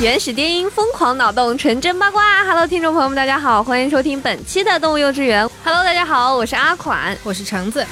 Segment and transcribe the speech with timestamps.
[0.00, 2.44] 原始电音，疯狂脑洞，纯真八卦。
[2.44, 5.48] Hello，听众朋友们，大家好，欢迎收听本期的动物幼稚园。
[5.62, 7.86] Hello，大家好，我是阿款，我是橙子。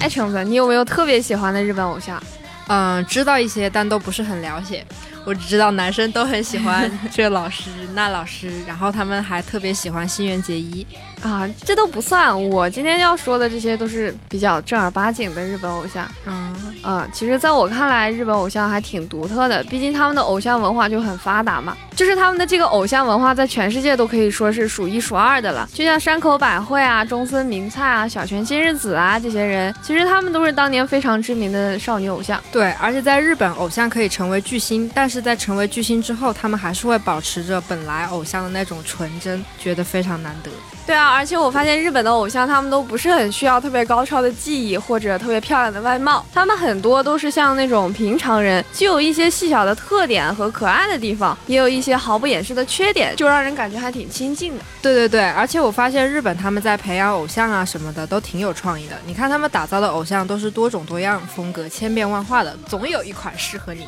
[0.00, 2.20] 哎，橙子，你有没有特别喜欢的日本偶像？
[2.66, 4.84] 嗯，知道一些，但都不是很了解。
[5.28, 10.86] 我只知道男生都很喜欢这老师那老师，然后他们还特别喜欢新垣结衣
[11.22, 12.48] 啊，这都不算。
[12.48, 16.10] 我今天要说的这些都是比较正儿八经的日本偶像。
[16.24, 21.76] 嗯嗯，其实在我看来，日本偶像还挺独特的，毕竟他们的偶像文化就很发达嘛。
[21.94, 25.68] 就是他们的这个偶像文化在全世界都可以说是数一数二的了。
[25.74, 32.40] 就像山口百惠啊、中村明菜啊、小泉今日子啊这些人，其实他们都是当年非常知名的少女偶像。
[32.50, 35.17] 对，而且在日本，偶像可以成为巨星，但是。
[35.20, 40.50] 在成为巨星之后，他们还是会保持着本来偶像的那种纯真，觉得非常难得。
[40.86, 54.64] 对啊，而且我发现日本的偶像，他们都不是很需要特别高超的技艺或者特别漂亮的外貌，他们很多都是像那种平常人，既有一些细小的特点和可爱的地方，也有一些毫不掩饰的缺点，就让人感觉还挺亲近的。
[54.80, 58.96] 对对对，而且我发现日本他们在培养偶像啊什么的都挺有创意的。
[59.04, 63.86] 你看他们打造的偶像都是多种多样、风格千变万化的，总有一款适合你。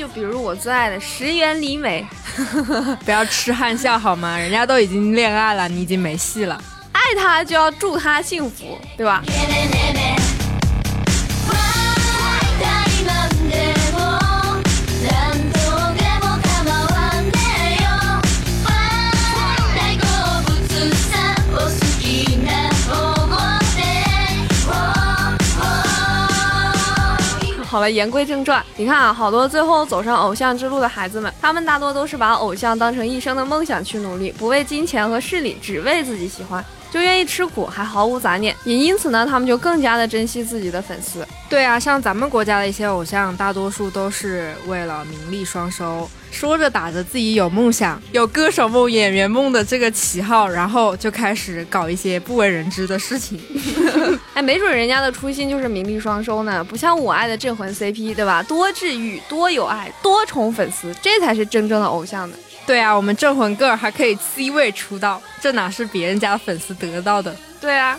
[0.00, 2.02] 就比如我最爱的石原里美，
[3.04, 4.38] 不要痴汉笑好吗？
[4.38, 6.58] 人家都已经恋爱了，你已经没戏了。
[6.92, 9.22] 爱他就要祝他幸福，对吧？
[27.80, 38.54] 好了，言归正传，你看啊，好多最后走上偶像之路的孩子们，他们大多都是把偶像当成一生的梦想去努力，不为金钱和势力，只为自己喜欢，就愿意吃苦，还毫无杂念。
[38.64, 41.26] 也因此呢，他们就更加的珍惜自己的粉丝。
[41.48, 46.08] 对啊，像咱们国家的一些偶像，大多数都是为了名利双收。
[46.30, 53.40] 说着打着自己有梦想、有歌手梦、演员梦的这个旗号，然后就开始搞一些不为人知的事情。
[54.34, 58.40] 哎，没准人家的初心就是名利双收呢，不像我爱的镇魂 CP，对吧？
[58.44, 62.36] 多治愈、多有爱、多宠粉丝，这才是真正的偶像呢。
[62.66, 67.34] 对啊，我们镇魂 girl 还可以 C 位出道，这哪是别人家粉丝得到的？
[67.60, 67.98] 对啊。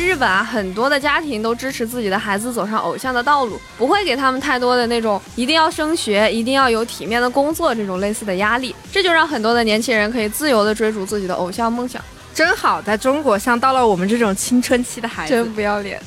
[0.00, 12.02] 日本啊，很多的家庭都支持自己的孩子走上偶像的道路，不会给他们太多的那种一定要升学、一定要有体面的工作这种类似的压力，这就让很多的年轻人可以自由的追逐自己的偶像梦想。
[12.32, 16.00] 真好，在中国像到了我们这种青春期的孩子，真不要脸。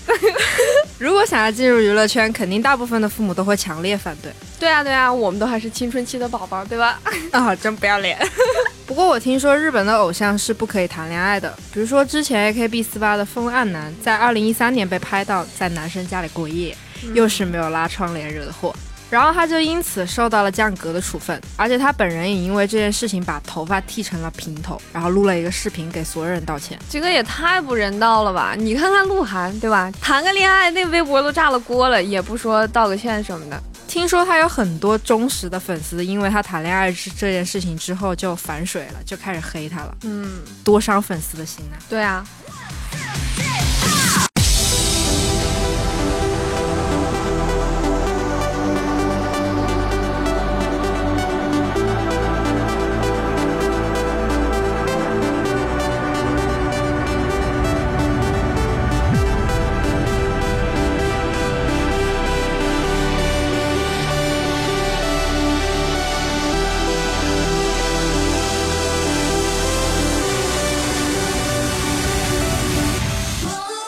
[0.98, 4.32] 如果想要进入娱乐圈，肯定大部分的父母都会强烈反对。
[4.60, 7.00] 对啊，对啊，我们都还是青春期的宝宝，对吧？
[7.32, 8.18] 啊，真不要脸。
[8.86, 16.76] 不过我听说日本的偶像是不可以谈恋爱的，比如说之前 AKB48 的风暗男，在2013年被拍到在男生家里过夜，
[17.14, 18.76] 又是没有拉窗帘惹的祸。
[19.10, 26.80] 然后他就因此受到了降格的处分，而且他本人也因为这件事情把头发剃成了平头，然后录了一个视频给所有人道歉。
[26.90, 28.56] 这个也太不人道了吧！
[28.58, 29.92] 你看看鹿晗，对吧？
[30.02, 33.64] 谈个恋爱，那微博都炸了锅了，也不说道个歉什么的。
[33.94, 39.96] 听说他有很多忠实的粉丝，因为他谈恋爱这这件事情之后就反水了，就开始黑他了。
[40.02, 41.78] 嗯，多伤粉丝的心啊！
[41.88, 42.26] 对啊。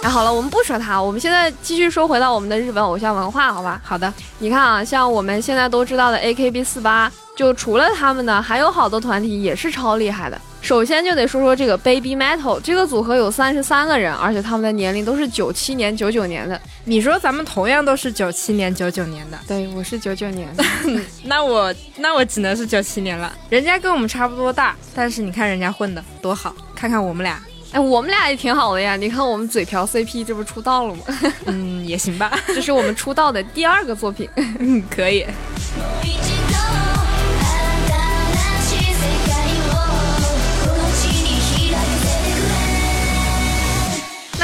[0.07, 3.81] 好了，我们不说他，我们现在继续说回到我们的日本偶像文化，好吧？
[3.83, 10.39] 好的，你看啊，像我们现在都知道的 AKB 四八，就除了他们呢，还有好多团体也是超厉害的。
[10.61, 16.59] 首先就得说说这个 Baby Metal 这个组合有三十三个人，而且他们的年龄都是九七年、九九年的。
[16.85, 20.63] 你说咱们同样都是九七年、九九年的，对，我是九九年的。
[21.25, 23.31] 那我那我只能是九七年了。
[23.47, 27.39] 人家跟我们差不多大，但是你看人家混的多好，看看我们俩，
[27.75, 28.95] 哎，我们俩也挺好的呀。
[28.95, 31.03] 你看我们嘴瓢 CP，这不出道了吗？
[31.47, 32.31] 嗯，也行吧。
[32.47, 35.25] 这是我们出道的第二个作品，嗯，可以。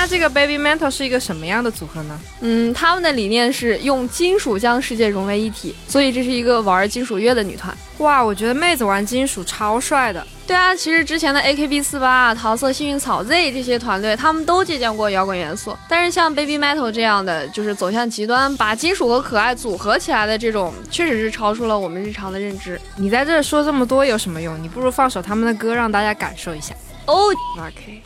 [0.01, 2.19] 那这个 Baby Metal 是一个什么样的组合呢？
[2.39, 7.71] 嗯，他们的理念是用金属将世界融为一体，所以这是一个玩金属乐的女团。
[7.99, 10.25] 哇，我觉得妹子玩金属超帅的。
[10.47, 15.77] 对啊，其实之前的 AKB 四八、桃色、幸运草 Z 这些团队，他们都借鉴过摇滚元素。
[15.87, 22.81] 但是像 Baby Metal 这样的，就是走向极端，把金属和可爱组合起来的这种，确实是超出了我们日常的认知。
[22.95, 24.59] 你在这说这么多有什么用？
[24.63, 26.73] 你不如放首他们的歌，让大家感受一下。
[27.05, 28.01] 哦，OK。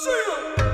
[0.00, 0.67] 是啊。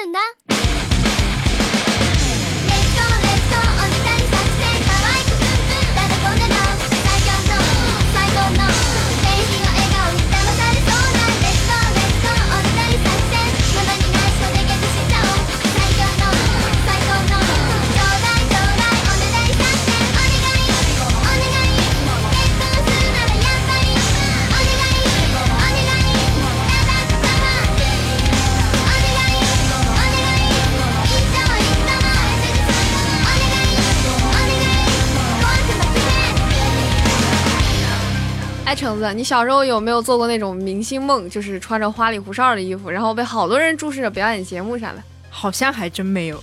[0.00, 0.59] 笨蛋
[38.80, 41.28] 橙子，你小时候有没有做过那种明星梦？
[41.28, 45.02] 就是穿着花里胡哨的衣服，然后被好多人注视着表演节目啥的？
[45.28, 46.42] 好像还真没有。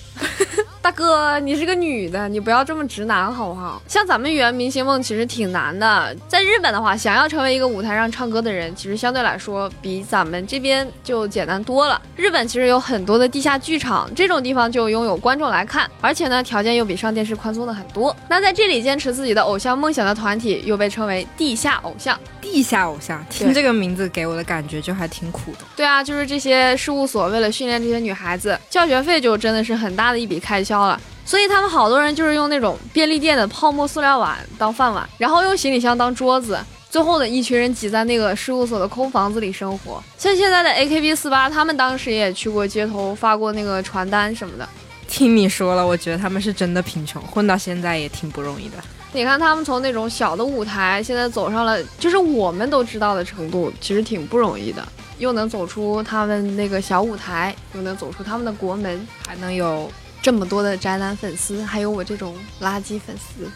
[0.81, 3.81] 大哥，你是个女的，你不要这么直男好不好？
[3.87, 6.15] 像咱们圆明星梦其实挺难的。
[6.27, 12.01] 在日本的话，想要成为一个舞台上唱歌的人，其实相对来说比咱们这边就简单多了。
[12.15, 18.15] 日本其实有很多的地下剧场，这种地方就拥有观众来看，而且呢，条件又比上电视宽松的很多。
[18.29, 22.17] 那在这里坚持自己的偶像梦想的团体，又被称为地下偶像。
[22.39, 25.57] 地下偶像，听这个名字给我的感觉就还挺苦的。
[25.75, 30.99] 对啊，就是这些事务所为了训练这些女孩子，教学费就真的是很大的一笔开销了。
[31.25, 36.57] 所以他们好多人就是用那种便利店的泡沫塑料碗当饭碗，然后用行李箱当桌子，
[36.89, 40.01] 最后的，一群人挤在那个事务所的空房子里生活。
[40.17, 44.67] 像现在的 AKB 四八，他们当时也去过街头发过那个传单什么的。
[45.09, 48.77] 听你说了，我觉得他们是真的贫穷，混到现在也挺不容易的。
[49.11, 54.81] 你看他们从那种小的舞台，现在走上了就是我们都知道的程度，其实挺不容易的。
[55.17, 59.91] 又能走出他们那个小舞台，又能走出他们的国门，还能有。
[60.21, 63.49] 这么多的宅男粉丝，还有我这种垃圾粉丝，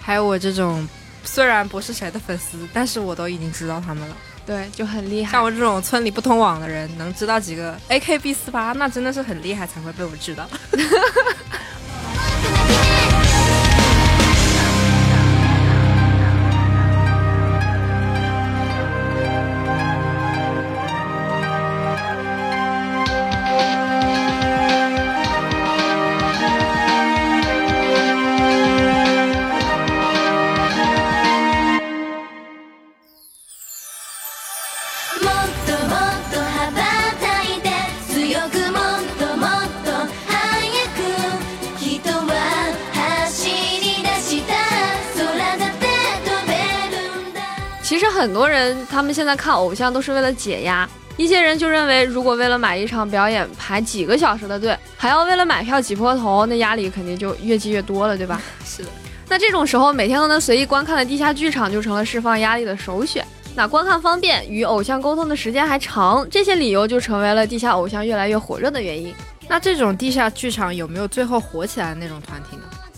[0.00, 0.88] 还有我这种
[1.24, 4.16] 虽然不是谁的粉丝，但是我都已经知道他们了。
[4.46, 5.32] 对，就很厉害。
[5.32, 10.48] 像我这种村里不通网的人，能知道几个 AKB 四八，那真的是很厉害，才会被我知道。
[48.16, 58.40] 很多人他们现在看偶像都是为了解压，一些人就认为，如果为了买一场表演排几个小时的队，还要为了买票挤破头，那压力肯定就越积越多了，对吧？
[58.64, 58.88] 是的。
[59.28, 63.22] 那这种时候，每天都能随意观看的地下剧场就成了释放压力的首选。
[63.54, 69.14] 那观看方便，与偶像沟通的时间还长，这些理由就成为了地下偶像越来越火热的原因。
[69.48, 72.40] 那这种地下剧场有没有最后火起来的那种团？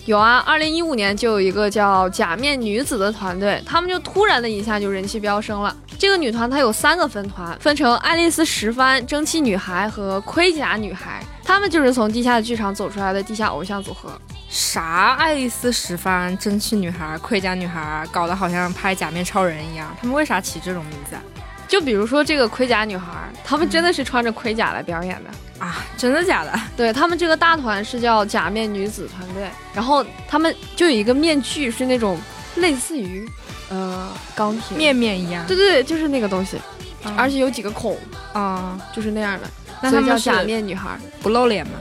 [0.08, 5.76] 有啊，二零一五年就有一个叫假面女子的团队，他们就突然的一下就人气飙升了。
[5.98, 14.18] 这个女团它有三个分团，分成爱丽丝十番、蒸汽女孩和盔甲女孩，她们就是从地下剧场走出来的地下偶像组合。
[14.48, 15.14] 啥？
[15.18, 19.94] 爱丽丝十番、蒸汽女孩、盔甲女孩，搞得好像拍假面超人一样。
[20.00, 21.22] 他们为啥起这种名字啊？
[21.68, 25.30] 就比如说这个盔甲女孩，她们真的是穿着盔甲来表演的。
[25.62, 26.58] 啊，真的假的？
[26.76, 32.16] 对他们这个大团是叫假面女子团队，然后他们就有一个面具是那种
[32.56, 33.28] 类似于
[33.68, 35.44] 呃钢铁面面一样。
[35.46, 36.56] 对对对，就是那个东西，
[37.02, 37.98] 啊而且有几个孔，
[38.32, 39.50] 啊，就是那样的，
[39.82, 40.96] 那他们叫假面女孩。
[41.20, 41.72] 不露脸吗？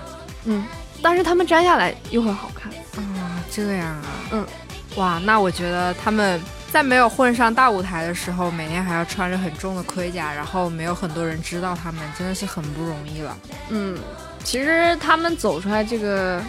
[0.46, 0.66] 嗯，
[1.02, 2.72] 但是他们摘下来又很好看。
[3.02, 4.06] 啊，这样啊。
[4.32, 4.46] 嗯，
[4.96, 13.38] 哇，那我觉得他们在没有混上大舞台的时候，每天还要穿着很重的盔甲，然后没有很多人知道他们，真的是很不容易了。
[13.70, 13.98] 嗯，
[14.44, 16.42] 其实他们走出来这个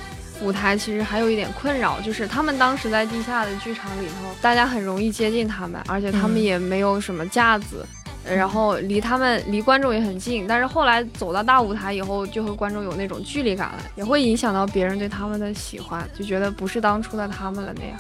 [0.43, 7.87] 舞台，其实还有一点困扰，就是他们当时在地下的剧场里头，大家很容易接近他们，而且他们嗯也没有什么架子。
[8.29, 17.99] 然后离他们离观众也很近，但是后来走到大舞台以后，就和观众有那种距离感了，也会影响到别人对他们的喜欢，就觉得不是当初的他们了那样。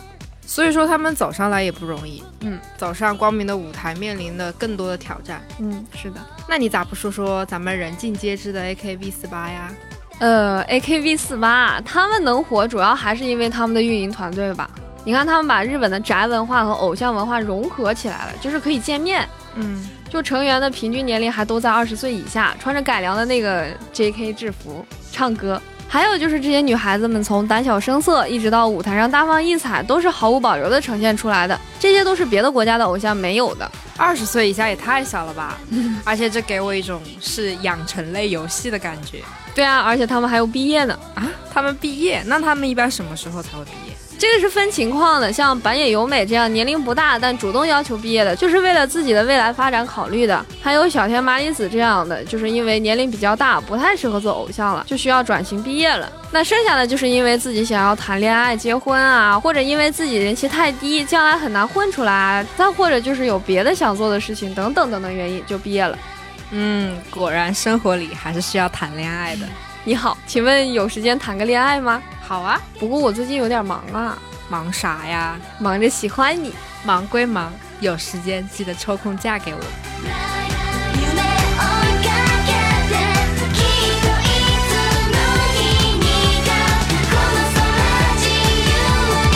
[0.49, 5.43] 所以说他们走上来也不容易，嗯，走上光明的舞台，面临的更多的挑战。
[5.59, 6.17] 嗯，是的。
[6.49, 9.71] 那你咋不说说咱们人尽皆知的 AKB 四八呀？
[10.21, 14.71] 呃，AKB 四八，他们能火，主要还是因为他们的运营团队吧。
[15.05, 19.28] 你看，他们把日本的宅文化和偶像文化融合起来了，就是可以见面。
[19.55, 25.61] 嗯，就成员的平均年龄还都在二十岁以下，穿着改良的那个 JK 制服唱歌。
[25.90, 33.71] 还有就是这些女孩子们从胆小生涩一直到舞台上大放异彩，都是毫无保留的呈现出来的，这些都是别的国家的偶像没有的。
[33.97, 35.59] 二十岁以下也太小了吧？
[36.04, 39.23] 而且这给我一种是养成类游戏的感觉
[39.54, 40.97] 对啊，而且他们还有毕业呢。
[41.14, 41.26] 啊！
[41.52, 43.97] 他们毕业，那他们一般什么时候才会毕业？
[44.19, 56.11] 这个是分情况的，像板野由美这样年龄不大但主动要求毕业的，就是为了自己的未来发展考虑的；还有小田麻里子这样的，就是因为年龄比较大，不太适合做偶像了，就需要转型毕业了。
[56.33, 65.97] 那剩下的就是因为自己想要谈恋爱、结婚啊，或者因为自己人气太低，将来很难混出来啊，再或者就是有别的想做的事情等等等等原因就毕业了。
[66.51, 69.47] 嗯，果然生活里还是需要谈恋爱的。
[69.86, 72.02] 你好，请问有时间谈个恋爱吗？
[72.22, 74.18] 好啊，不过我最近有点忙啊，
[74.50, 75.38] 忙啥呀？
[75.60, 76.54] 忙着喜欢你。
[76.86, 77.50] 忙归忙，
[77.80, 79.60] 有时间记得抽空嫁给我。
[79.60, 79.63] 夢
[81.00, 81.24] を
[81.56, 82.12] 追いか
[82.44, 82.52] け
[82.92, 82.94] て
[83.54, 84.36] きっとい
[84.68, 84.70] つ
[85.16, 85.16] の
[85.56, 85.58] 日
[85.96, 86.04] に
[86.44, 86.50] か
[87.08, 87.56] この空
[88.20, 88.75] 自由
[89.32, 89.34] に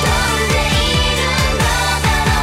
[0.00, 1.28] 飛んでいる
[1.60, 1.68] の
[2.00, 2.40] だろ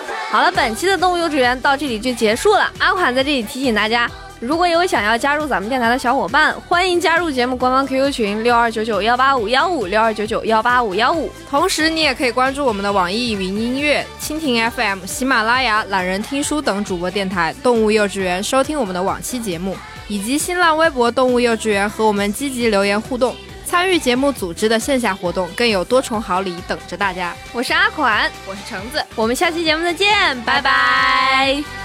[0.00, 2.72] う好了，本期的动物幼稚园到这里就结束了。
[2.78, 11.31] 阿款在这里提醒大家， 如果有想要加入咱们电台的小伙伴，欢迎加入节目官方 QQ 群六二九九幺八五幺五六二九九幺八五幺五。
[11.49, 19.75] 同时，你也可以关注我们的网易云音乐、蜻蜓 FM、喜马拉雅、懒人听书等主播电台“动物幼稚园”，收听我们的往期节目，
[20.07, 23.33] 以及新浪微博“动物幼稚园”和我们积极留言互动。
[23.65, 27.33] 参与节目组织的线下活动，更有多重好礼等着大家。
[27.51, 29.03] 我是阿款，我是橙子。
[29.15, 31.84] 我们下期节目再见，拜拜